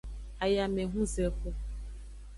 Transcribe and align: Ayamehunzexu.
Ayamehunzexu. 0.43 1.49